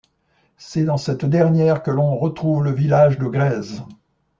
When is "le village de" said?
2.63-3.25